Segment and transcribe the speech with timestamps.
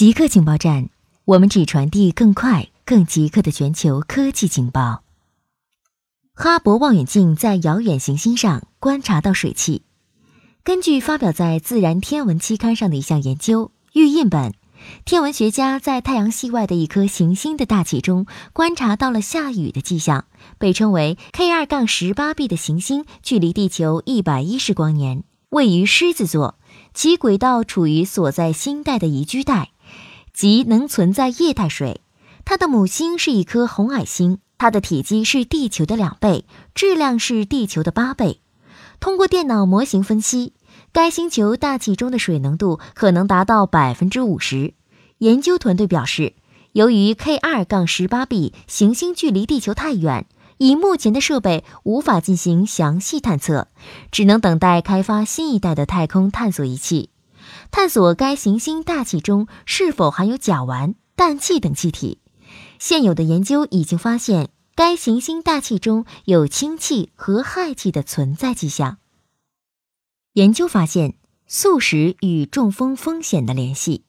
[0.00, 0.88] 极客情报站，
[1.26, 5.02] 我们只传递更快、更极客的全球科技情报。
[6.32, 9.82] 哈勃望远镜在遥远行星上观察到水汽。
[10.64, 14.54] 根据发表在《自然天文》期刊上的一项研究预印本，
[15.04, 18.24] 天文学家在太阳系外的一颗行星的大气中
[18.54, 20.24] 观察到了下雨的迹象。
[20.56, 26.58] 被称为 K 二杠十八 b 的行星距离地球一百一十光年，位于狮子座，
[26.94, 29.72] 其轨道处于所在星带的宜居带。
[30.40, 32.00] 即能存在液态水。
[32.46, 38.40] 它的母星是一颗红矮星，它的体积是地球的两倍，质量是地球的八倍。
[39.00, 40.54] 通过电脑模型分析，
[40.92, 44.72] 该星球大气中的水浓度可能达到百分之五十。
[45.18, 46.32] 研究团队表示，
[46.72, 50.24] 由于 K 二杠十八 b 行星距离地球太远，
[50.56, 53.68] 以目前的设备无法进行详细探测，
[54.10, 57.09] 只能等待开发新一代的太空探索仪器。
[57.70, 62.20] 探索该行星大气中是否含有甲烷、氮气等气体。
[62.78, 68.98] 现有的研究已经发现，该行星大气中有氢气和氦气的存在迹象。
[70.32, 71.14] 研究发现
[71.46, 74.04] 素食与中风风险的联系。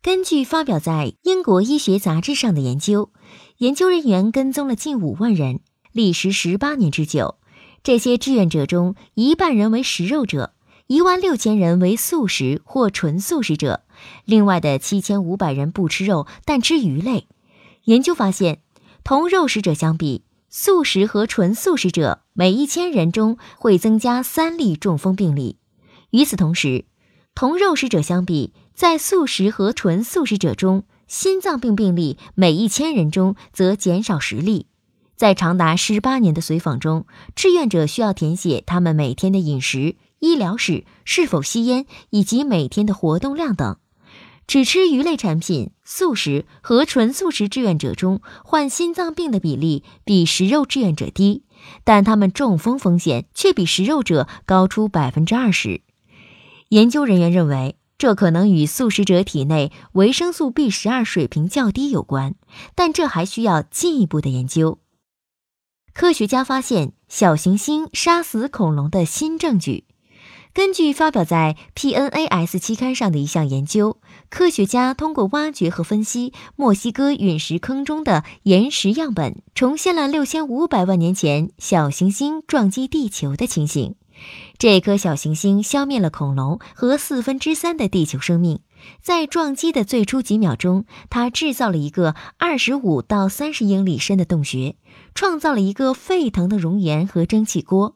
[0.00, 3.10] 根据发表在英国医学杂志上的研究，
[3.58, 5.60] 研究人员跟踪了近五万人，
[5.92, 7.38] 历时十八年之久。
[7.82, 10.55] 这些志愿者中，一半人为食肉者。
[10.88, 13.82] 一万六千人为素食或纯素食者，
[14.24, 17.26] 另外的七千五百人不吃肉，但吃鱼类。
[17.86, 18.60] 研究发现，
[19.02, 25.58] 同肉食者相比，素食和纯素食者每一千人中会增加三例中风病例。
[26.10, 26.84] 与此同时，
[27.34, 34.66] 同肉食者相比，在素食和纯素食者中，心脏病病例每一千人中则减少十例。
[35.16, 39.96] 在长达十八年的随访中，志愿者需要填写他们每天的饮食。
[40.18, 43.78] 医疗史是否吸烟以及每天的活动量等，
[44.46, 51.44] 只吃鱼类产品、素食和纯素食志愿者中患心脏病的比例比食肉志愿者低，
[51.84, 55.82] 但他们中风风险却比食肉者高出百分之二十。
[56.70, 62.34] 研究人员认为，这可能与素食者体内维生素 B 十二水平较低有关，
[62.74, 64.78] 但这还需要进一步的研究。
[65.94, 69.85] 科学家发现小行星杀死恐龙的新证据。
[70.56, 73.98] 根据发表在 PNAS 期刊上的一项研究，
[74.30, 83.96] 科学家通过挖掘和分析墨西哥陨石坑中的岩石样本，重现了六千五百万年前小行星撞击地球的情形。
[84.56, 88.60] 这颗小行星消灭了恐龙和四分之三的地球生命。
[89.02, 94.76] 在撞击的最初几秒钟，它制造了一个二十五到三十英里深的洞穴，
[95.14, 97.95] 创造了一个沸腾的熔岩和蒸汽锅。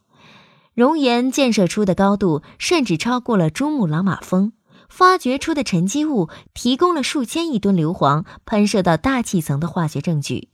[0.75, 4.53] 熔岩建设出的高度甚至超过了珠穆朗玛峰，
[4.89, 10.49] 发掘出的沉积物提供了数千亿吨硫磺喷射到大气层的化学证据。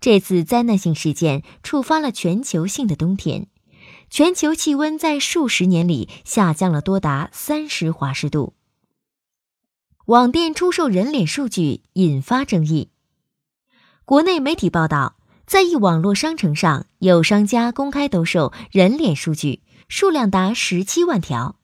[0.00, 3.46] 这次灾难性事件触发了全球性的冬天，
[4.10, 8.54] 全球气温在数十年里下降了多达三十华氏度。
[10.06, 12.90] 网店出售人脸数据引发争议。
[14.04, 15.19] 国内媒体报道。
[15.50, 21.56] 在一网络商城上，有商家公开兜售人脸数据，数量达十七万条。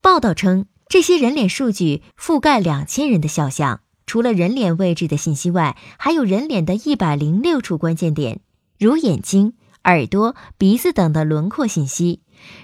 [0.00, 8.40] 报道称，这些人脸数据覆盖两千人的肖像，除了人脸位置的信息外，还有人脸的一百零六处关键点，
[8.78, 9.52] 如眼睛、
[9.84, 12.22] 耳朵、鼻子等的轮廓信息。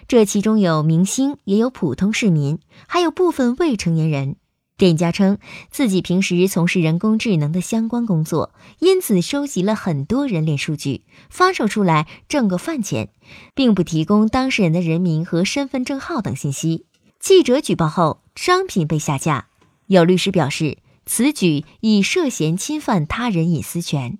[0.08, 4.36] 这其中有明星，也有普通市民，还有部分未成年人。
[4.78, 5.38] 店家称
[5.70, 13.08] 自己平时从事人工智能的相关工作，因此收集了很多人脸数据，发售出来挣个饭钱，
[13.54, 16.84] 并不提供当事人的人名和身份证号等信息。
[17.18, 19.48] 记者举报后，商品被下架。
[19.86, 20.76] 有律师表示，
[21.06, 24.18] 此举已涉嫌侵犯他人隐私权。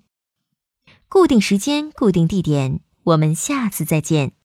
[1.07, 4.31] 固定时间，固定地点，我们下次再见。